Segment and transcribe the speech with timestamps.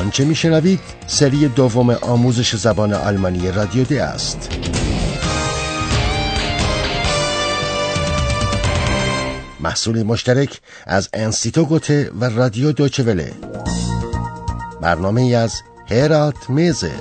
[0.00, 4.50] آنچه میشنوید؟ سری دوم آموزش زبان آلمانی رادیو دی است.
[9.60, 13.32] محصول مشترک از انستیتو گوته و رادیو دوچوله
[14.80, 16.92] برنامه از هرات میزه.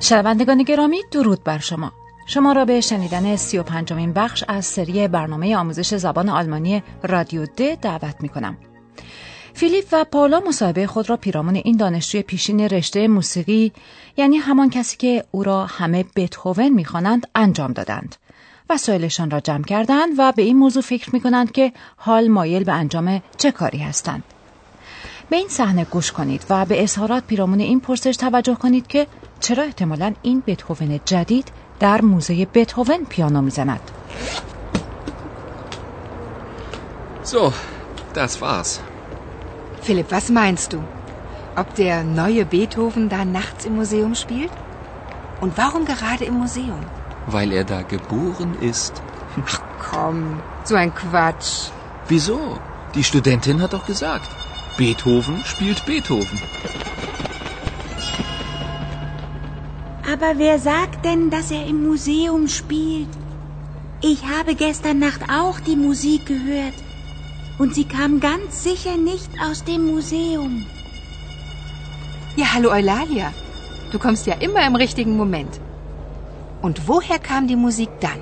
[0.00, 2.05] شنوندگان گرامی درود بر شما.
[2.28, 7.46] شما را به شنیدن سی و پنجمین بخش از سری برنامه آموزش زبان آلمانی رادیو
[7.46, 8.56] د دعوت می کنم.
[9.54, 13.72] فیلیپ و پاولا مصاحبه خود را پیرامون این دانشجوی پیشین رشته موسیقی
[14.16, 18.16] یعنی همان کسی که او را همه بتهوون می‌خوانند انجام دادند.
[18.70, 22.72] وسایلشان را جمع کردند و به این موضوع فکر می کنند که حال مایل به
[22.72, 24.24] انجام چه کاری هستند.
[25.30, 29.06] به این صحنه گوش کنید و به اظهارات پیرامون این پرسش توجه کنید که
[29.40, 31.48] چرا احتمالا این بتهوون جدید
[31.79, 33.91] در موزه بتهوون پیانو میزند.
[37.23, 37.53] So,
[38.13, 38.79] das war's.
[39.81, 40.79] Philipp, was meinst du?
[41.55, 44.51] Ob der neue Beethoven da nachts im Museum spielt?
[45.39, 46.83] Und warum gerade im Museum?
[47.25, 49.01] Weil er da geboren ist.
[49.45, 51.71] Ach komm, so ein Quatsch.
[52.07, 52.59] Wieso?
[52.95, 54.29] Die Studentin hat doch gesagt,
[54.77, 56.39] Beethoven spielt Beethoven.
[60.12, 63.08] Aber wer sagt denn, dass er im Museum spielt?
[64.00, 66.74] Ich habe gestern Nacht auch die Musik gehört.
[67.58, 70.64] Und sie kam ganz sicher nicht aus dem Museum.
[72.36, 73.32] Ja, hallo Eulalia.
[73.90, 75.60] Du kommst ja immer im richtigen Moment.
[76.62, 78.20] Und woher kam die Musik dann?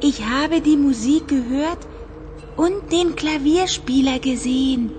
[0.00, 1.86] Ich habe die Musik gehört
[2.56, 4.92] und den Klavierspieler gesehen.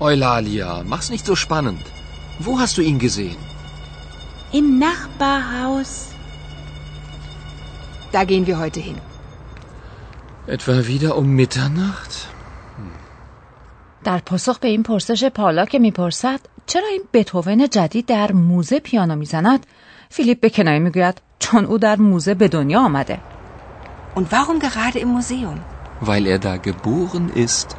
[0.00, 1.93] Eulalia, mach's nicht so spannend.
[2.38, 3.38] Wo hast du ihn gesehen?
[4.52, 5.90] Im Nachbarhaus.
[8.12, 8.98] Da gehen wir heute hin.
[10.46, 12.12] Etwa wieder um Mitternacht?
[14.04, 19.16] در پاسخ به این پرسش پالا که می‌پرسد چرا این بتهوون جدید در موزه پیانو
[19.16, 19.66] می‌زند
[20.10, 23.22] فیلیپ به کنایه می‌گوید چون او در موزه به دنیا آمده
[24.16, 25.66] Und warum gerade im Museum?
[26.00, 27.76] Weil er da geboren ist.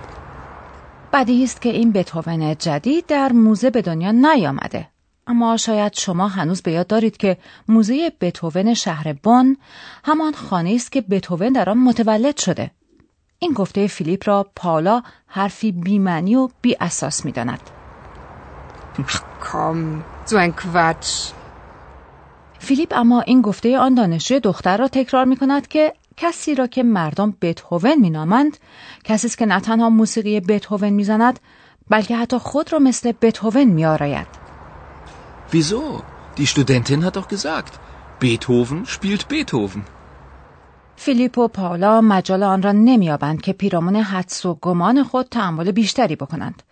[1.15, 4.87] بدیهی است که این بتهوون جدید در موزه به دنیا نیامده
[5.27, 7.37] اما شاید شما هنوز به یاد دارید که
[7.67, 9.55] موزه بتهوون شهر بن
[10.03, 12.71] همان خانه است که بتهوون در آن متولد شده
[13.39, 17.61] این گفته فیلیپ را پالا حرفی بیمعنی و بی اساس می داند.
[20.31, 21.33] Ein Quatsch.
[22.59, 26.83] فیلیپ اما این گفته آن دانشجوی دختر را تکرار می کند که کسی را که
[26.83, 28.57] مردم بتهوون می نامند
[29.03, 31.39] کسی است که نه تنها موسیقی بتهوون می زند
[31.89, 34.27] بلکه حتی خود را مثل بتهوون می آراید.
[35.51, 36.03] Wieso?
[36.37, 37.79] Die Studentin hat doch gesagt,
[38.19, 39.81] Beethoven spielt Beethoven.
[40.95, 46.15] فیلیپ و پاولا مجال آن را نمیابند که پیرامون حدس و گمان خود تحمل بیشتری
[46.15, 46.63] بکنند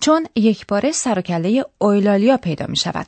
[0.00, 3.06] چون یک باره سر و کله اویلالیا پیدا می شود.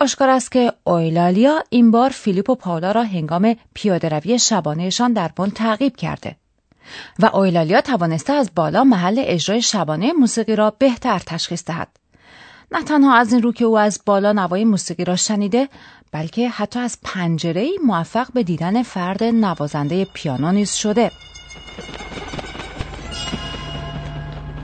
[0.00, 5.30] آشکار است که اویلالیا این بار فیلیپ و پاولا را هنگام پیاده روی شبانهشان در
[5.36, 6.36] بن تعقیب کرده
[7.18, 11.88] و اویلالیا توانسته از بالا محل اجرای شبانه موسیقی را بهتر تشخیص دهد.
[12.72, 15.68] نه تنها از این رو که او از بالا نوای موسیقی را شنیده
[16.12, 21.10] بلکه حتی از پنجره موفق به دیدن فرد نوازنده پیانو نیز شده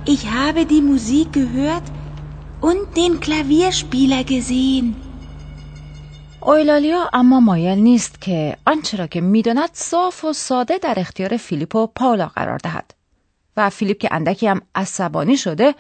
[0.06, 1.87] Ich habe die Musik gehört
[2.60, 5.06] und den Klavierspieler gesehen.
[6.49, 11.75] اویلالیا اما مایل نیست که آنچه را که می‌داند صاف و ساده در اختیار فیلیپ
[11.75, 12.95] و پاولا قرار دهد.
[13.57, 15.75] و فیلیپ که اندکی هم عصبانی شده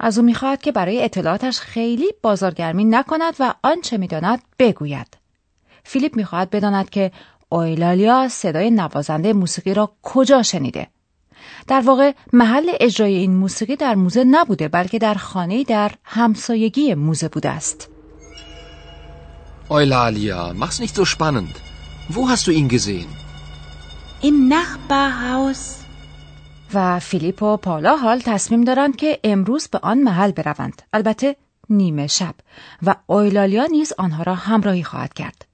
[0.00, 5.16] از او می‌خواهد که برای اطلاعاتش خیلی بازارگرمی نکند و آنچه می‌داند بگوید.
[5.84, 7.12] فیلیپ می‌خواهد بداند که
[7.48, 10.86] اویلالیا صدای نوازنده موسیقی را کجا شنیده.
[11.66, 17.28] در واقع محل اجرای این موسیقی در موزه نبوده بلکه در خانه در همسایگی موزه
[17.28, 17.93] بوده است.
[19.76, 21.54] Eulalia, mach's nicht so spannend.
[22.14, 23.10] Wo hast du ihn gesehen?
[24.28, 25.62] Im Nachbarhaus.
[26.74, 31.36] و فیلیپ و پالا حال تصمیم دارند که امروز به آن محل بروند البته
[31.70, 32.34] نیمه شب
[32.86, 35.46] و اویلالیا نیز آنها را همراهی خواهد کرد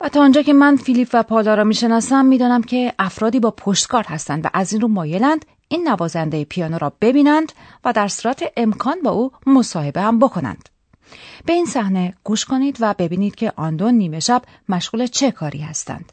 [0.00, 4.04] و تا آنجا که من فیلیپ و پالا را می‌شناسم می‌دانم که افرادی با پشتکار
[4.08, 7.52] هستند و از این رو مایلند این نوازنده پیانو را ببینند
[7.84, 10.68] و در صورت امکان با او مصاحبه هم بکنند
[11.44, 15.58] به این صحنه گوش کنید و ببینید که آن دو نیمه شب مشغول چه کاری
[15.58, 16.12] هستند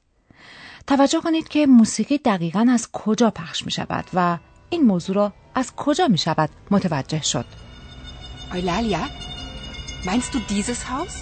[0.88, 4.38] توجه کنید که موسیقی دقیقا از کجا پخش می شود و
[4.70, 7.46] این موضوع را از کجا می شود متوجه شد
[8.54, 9.10] Eulalia,
[10.06, 11.14] meinst du dieses Haus?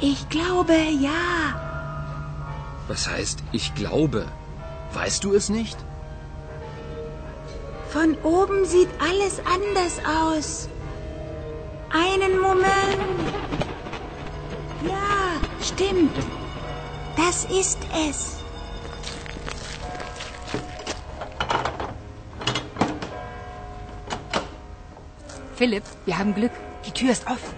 [0.00, 0.76] Ich glaube
[1.08, 1.22] ja.
[2.88, 4.26] Was heißt, ich glaube?
[4.92, 5.78] Weißt du es nicht?
[7.88, 10.68] Von oben sieht alles anders aus.
[11.96, 12.66] Einen Moment.
[14.82, 16.10] Ja, stimmt.
[17.16, 18.38] Das ist es.
[25.54, 26.50] Philipp, wir haben Glück.
[26.84, 27.54] Die Tür ist offen.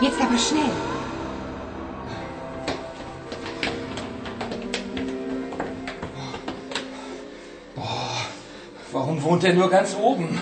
[0.00, 0.72] Jetzt aber schnell.
[8.90, 10.40] Warum wohnt er nur ganz oben?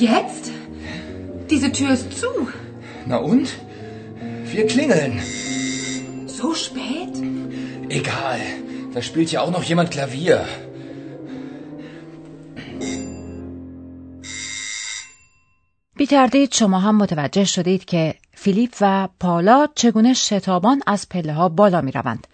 [0.00, 0.50] Jetzt?
[1.50, 2.30] Diese Tür ist zu.
[3.06, 3.48] Na und?
[4.52, 5.14] Wir klingeln.
[6.26, 7.14] So spät?
[7.88, 8.40] Egal.
[8.94, 10.44] Da spielt ja auch noch jemand Klavier.
[15.96, 21.48] بی تردید شما هم متوجه شدید که فیلیپ و پالا چگونه شتابان از پله ها
[21.48, 22.26] بالا می روند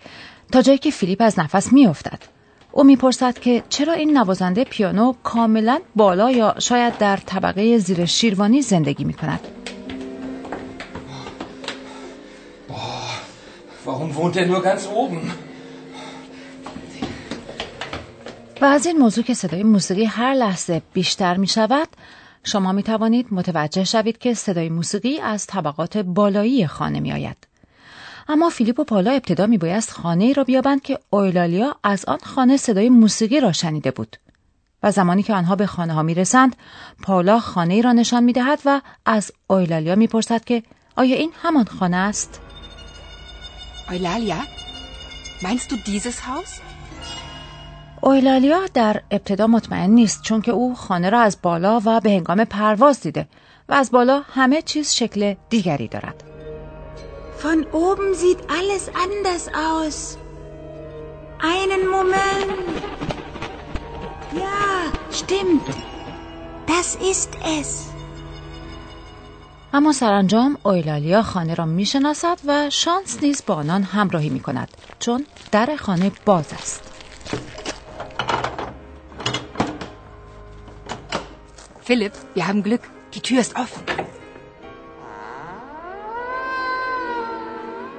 [0.53, 2.34] تا جایی که فیلیپ از نفس می افتد.
[2.77, 8.63] او می‌پرسد که چرا این نوازنده پیانو کاملا بالا یا شاید در طبقه زیر شیروانی
[8.63, 9.41] زندگی می کند.
[13.87, 15.31] Warum wohnt er nur ganz oben?
[18.61, 21.89] و از این موضوع که صدای موسیقی هر لحظه بیشتر می شود
[22.45, 27.37] شما می توانید متوجه شوید که صدای موسیقی از طبقات بالایی خانه می آید.
[28.29, 32.19] اما فیلیپ و پالا ابتدا می بایست خانه ای را بیابند که اویلالیا از آن
[32.23, 34.17] خانه صدای موسیقی را شنیده بود.
[34.83, 36.57] و زمانی که آنها به خانه ها می رسند،
[37.03, 40.63] پالا خانه ای را نشان می دهد و از اویلالیا می پرسد که
[40.97, 42.41] آیا این همان خانه است؟
[43.89, 44.41] Eulalia,
[45.43, 46.61] meinst du dieses Haus?
[48.01, 52.45] اویلالیا در ابتدا مطمئن نیست چون که او خانه را از بالا و به هنگام
[52.45, 53.29] پرواز دیده
[53.69, 56.34] و از بالا همه چیز شکل دیگری دارد.
[57.44, 60.18] Von oben sieht alles anders aus.
[61.56, 62.74] Einen Moment.
[64.44, 64.62] Ja,
[65.12, 65.68] stimmt.
[66.68, 67.32] Das ist
[67.62, 67.90] es.
[69.74, 74.70] اما سرانجام اویلالیا خانه را میشناسد و شانس نیز با آنان همراهی می کند
[75.00, 76.84] چون در خانه باز است.
[81.88, 82.82] Philipp, wir haben Glück.
[83.14, 83.84] Die Tür ist offen.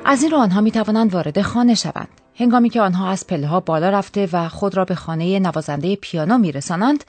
[0.08, 2.08] از این رو آنها می توانند وارد خانه شوند.
[2.36, 6.38] هنگامی که آنها از پله ها بالا رفته و خود را به خانه نوازنده پیانو
[6.38, 7.04] می رسانند،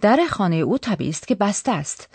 [0.00, 2.08] در خانه او طبیعی است که بسته است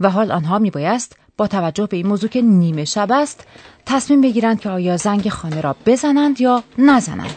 [0.00, 3.46] و حال آنها می بایست با توجه به این موضوع که نیمه شب است
[3.86, 7.36] تصمیم بگیرند که آیا زنگ خانه را بزنند یا نزنند.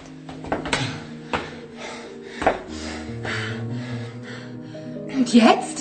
[5.10, 5.78] Und jetzt?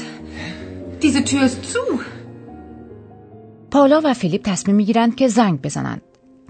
[1.03, 2.00] Diese Tür ist zu.
[3.70, 6.03] پاولا و فیلیپ تصمیم می‌گیرند که زنگ بزنند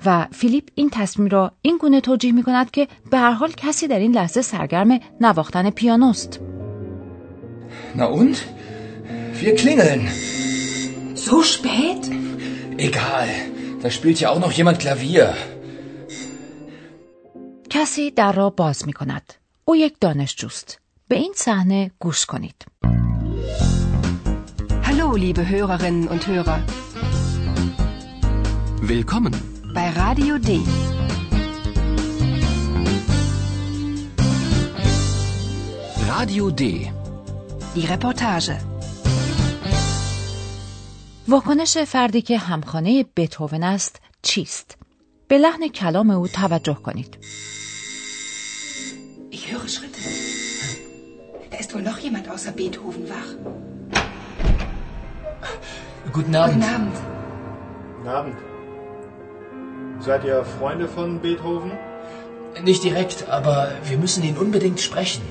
[0.06, 3.88] و فیلیپ این تصمیم را این گونه توجیه می کند که به هر حال کسی
[3.88, 6.40] در این لحظه سرگرم نواختن پیانوست.
[7.96, 8.36] Na und?
[9.40, 10.02] Wir klingeln.
[11.26, 12.02] So spät?
[12.88, 13.28] Egal.
[13.82, 15.34] Da spielt ja auch noch jemand Klavier.
[17.70, 19.34] کسی در را باز می کند.
[19.64, 20.80] او یک دانشجوست.
[21.08, 22.64] به این صحنه گوش کنید.
[24.86, 26.58] Hallo, liebe Hörerinnen und Hörer.
[28.82, 29.55] Willkommen.
[29.76, 30.50] Bei Radio D.
[36.08, 36.90] Radio D.
[37.74, 38.56] Die Reportage.
[41.28, 44.76] واکنش فردی که همخانه بتهوون است چیست؟
[45.28, 47.18] به لحن کلام او توجه کنید.
[49.30, 50.00] Ich höre Schritte.
[51.50, 53.30] Da ist wohl noch jemand außer Beethoven wach.
[56.12, 56.64] Guten Guten Abend.
[56.64, 56.96] Abend.
[57.96, 58.55] Guten Abend.
[60.00, 61.72] Seid ihr Freunde von Beethoven?
[62.62, 65.22] Nicht direkt, aber wir müssen ihn unbedingt sprechen.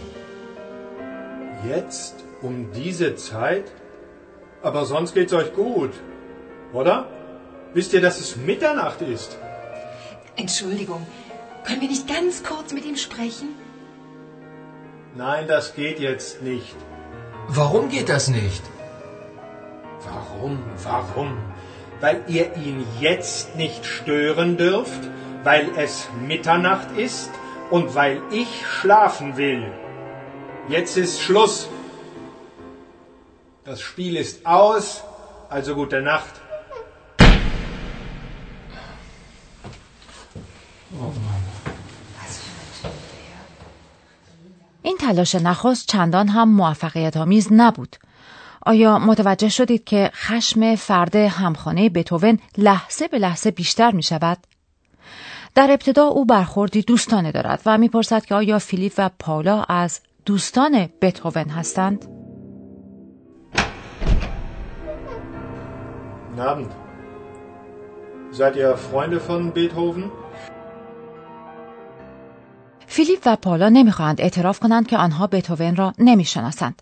[1.68, 2.24] Jetzt?
[2.42, 3.72] Um diese Zeit?
[4.62, 5.92] Aber sonst geht's euch gut,
[6.74, 7.08] oder?
[7.74, 9.38] Wisst ihr, dass es Mitternacht ist?
[10.36, 11.06] Entschuldigung,
[11.66, 13.50] können wir nicht ganz kurz mit ihm sprechen?
[15.16, 16.76] Nein, das geht jetzt nicht.
[17.48, 18.64] Warum geht das nicht?
[20.04, 20.60] Warum?
[20.84, 21.38] Warum?
[22.01, 25.03] Weil ihr ihn jetzt nicht stören dürft,
[25.45, 27.31] weil es Mitternacht ist
[27.71, 29.71] und weil ich schlafen will.
[30.69, 31.69] Jetzt ist Schluss.
[33.65, 35.05] Das Spiel ist aus,
[35.49, 36.35] also gute Nacht.
[44.83, 47.97] این تلاش نخست چندان هم موفقیت آمیز نبود.
[48.66, 54.38] آیا متوجه شدید که خشم فرد همخانه بتوون لحظه به لحظه بیشتر می شود؟
[55.56, 60.90] در ابتدا او برخوردی دوستانه دارد و می‌پرسد که آیا فیلیپ و پاولا از دوستان
[61.02, 62.06] بتوون هستند؟
[66.38, 66.72] Abend.
[68.38, 70.12] Seid ihr Freunde von Beethoven?
[72.88, 76.82] فیلیپ و پالا نمی‌خواهند اعتراف کنند که آنها بتوون را نمی‌شناسند.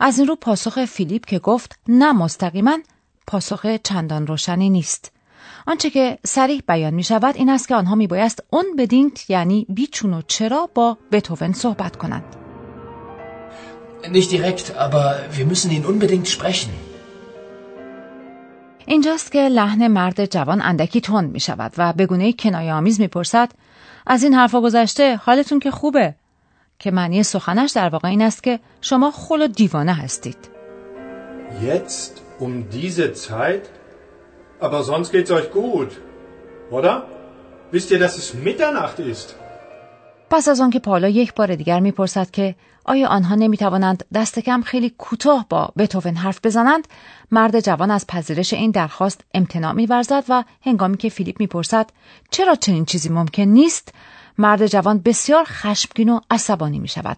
[0.00, 2.78] از این رو پاسخ فیلیپ که گفت نه مستقیما
[3.26, 5.12] پاسخ چندان روشنی نیست.
[5.66, 9.66] آنچه که سریح بیان می شود این است که آنها می بایست اون بدینت یعنی
[9.68, 12.24] بیچون و چرا با بتوون صحبت کنند.
[14.04, 15.04] Nicht direkt, aber
[15.36, 16.70] wir müssen ihn unbedingt sprechen.
[18.86, 23.08] اینجاست که لحن مرد جوان اندکی تند می شود و به گونه کنایه آمیز می
[23.08, 23.50] پرسد
[24.06, 26.14] از این حرفا گذشته حالتون که خوبه
[26.78, 30.36] که معنی سخنش در واقع این است که شما خل و دیوانه هستید
[31.62, 33.64] Jetzt um diese Zeit?
[34.60, 35.90] Aber sonst geht's euch gut,
[36.70, 37.06] oder?
[37.72, 39.34] Wisst ihr, dass es Mitternacht ist?
[40.30, 42.54] پس از آنکه پالا یک بار دیگر می‌پرسد که
[42.84, 46.88] آیا آنها نمی‌توانند دست کم خیلی کوتاه با بتوون حرف بزنند
[47.30, 51.90] مرد جوان از پذیرش این درخواست امتناع میورزد و هنگامی که فیلیپ می‌پرسد
[52.30, 53.94] چرا چنین چیزی ممکن نیست
[54.38, 57.16] مرد جوان بسیار خشمگین و عصبانی می شود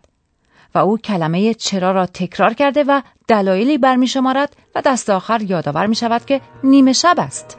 [0.74, 5.86] و او کلمه چرا را تکرار کرده و دلایلی برمی شمارد و دست آخر یادآور
[5.86, 7.58] می شود که نیمه شب است.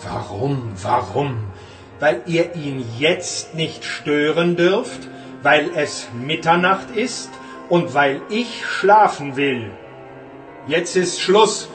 [0.00, 1.32] Warum, warum?
[2.00, 5.02] Weil ihr ihn jetzt nicht stören dürft,
[5.42, 5.92] weil es
[6.30, 7.30] Mitternacht ist
[7.74, 9.62] und weil ich schlafen will.
[10.68, 11.68] Jetzt ist Schluss.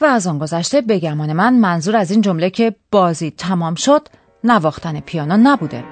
[0.00, 4.08] و از آن گذشته به گمان من منظور از این جمله که بازی تمام شد
[4.44, 5.84] نواختن پیانو نبوده.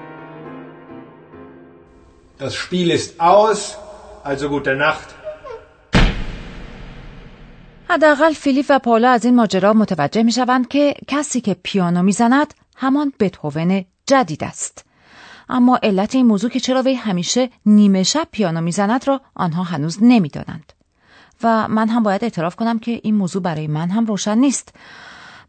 [2.39, 3.77] Das Spiel ist aus,
[4.25, 5.09] also gute Nacht.
[7.89, 12.53] حداقل فیلیپ و پاولا از این ماجرا متوجه می شوند که کسی که پیانو می‌زند
[12.75, 14.85] همان بتهوون جدید است.
[15.49, 19.97] اما علت این موضوع که چرا وی همیشه نیمه شب پیانو می‌زند را آنها هنوز
[20.01, 20.73] نمی‌دانند.
[21.43, 24.75] و من هم باید اعتراف کنم که این موضوع برای من هم روشن نیست.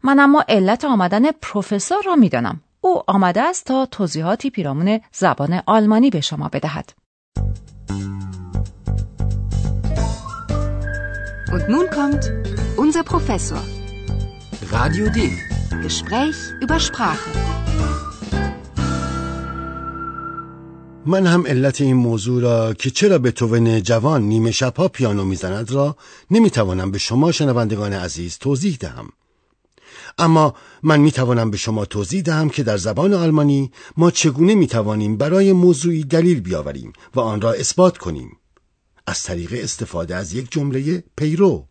[0.03, 2.61] من اما علت آمدن پروفسور را می‌دانم.
[2.85, 6.93] او آمده است تا توضیحاتی پیرامون زبان آلمانی به شما بدهد.
[11.55, 12.23] Und nun kommt
[12.83, 13.63] unser Professor.
[14.75, 15.19] Radio D.
[15.83, 17.29] Gespräch über Sprache.
[21.05, 25.71] من هم علت این موضوع را که چرا به توون جوان نیمه شبها پیانو می‌زند
[25.71, 25.95] را
[26.31, 29.09] نمی‌توانم به شما شنوندگان عزیز توضیح دهم.
[30.17, 30.53] اما
[30.83, 35.17] من می توانم به شما توضیح دهم که در زبان آلمانی ما چگونه می توانیم
[35.17, 38.37] برای موضوعی دلیل بیاوریم و آن را اثبات کنیم
[39.07, 41.67] از طریق استفاده از یک جمله پیرو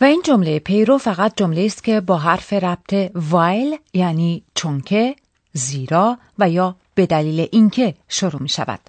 [0.00, 5.16] و این جمله پیرو فقط جمله است که با حرف ربط وایل یعنی چونکه
[5.52, 8.80] زیرا و یا به دلیل اینکه شروع می شود.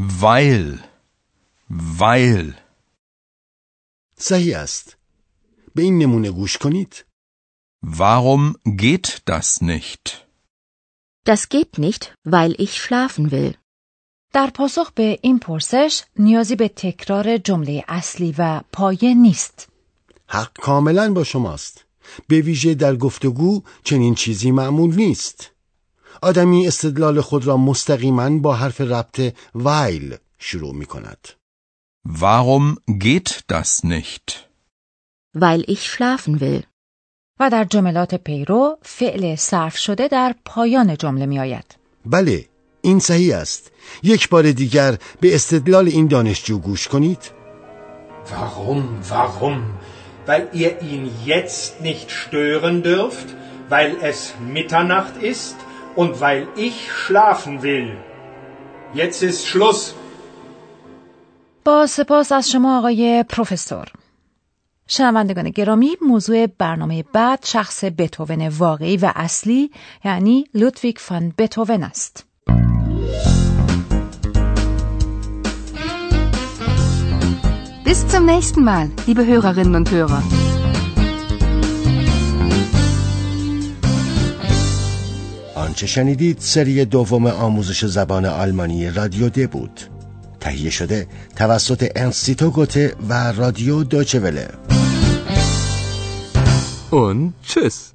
[0.00, 0.78] Weil.
[1.98, 2.54] Weil.
[4.18, 5.01] صحیح است.
[5.74, 7.04] به این نمونه گوش کنید.
[7.84, 10.26] Warum geht das nicht?
[11.24, 13.54] Das geht nicht, weil ich schlafen will.
[14.32, 19.68] در پاسخ به این پرسش نیازی به تکرار جمله اصلی و پایه نیست.
[20.26, 21.84] حق کاملا با شماست.
[22.28, 25.50] به ویژه در گفتگو چنین چیزی معمول نیست.
[26.22, 31.28] آدمی استدلال خود را مستقیما با حرف ربط ویل شروع می کند.
[32.08, 34.51] Warum geht das nicht?
[35.34, 36.62] Weil ich schlafen will.
[37.40, 41.64] و در جملات پیرو فعل صرف شده در پایان جمله می آید.
[42.06, 42.44] بله
[42.82, 43.70] این صحیح است
[44.02, 47.30] یک بار دیگر به استدلال این دانشجو گوش کنید
[48.30, 49.58] Warum, warum?
[50.26, 53.28] Weil ihr ihn jetzt nicht stören dürft,
[53.68, 55.56] weil es Mitternacht ist
[55.96, 57.96] und weil ich schlafen will.
[58.94, 59.94] Jetzt ist Schluss.
[61.64, 63.86] با سپاس از شما آقای پروفسور.
[64.88, 69.70] شنوندگان گرامی موضوع برنامه بعد شخص بتوون واقعی و اصلی
[70.04, 72.26] یعنی لودویگ فان بتوون است.
[77.84, 80.22] Bis zum nächsten Mal, liebe Hörerinnen und Hörer.
[85.54, 89.80] آنچه شنیدید سری دوم آموزش زبان آلمانی رادیو د بود
[90.40, 94.48] تهیه شده توسط انستیتو گوته و رادیو دوچه وله
[96.92, 97.94] Und tschüss.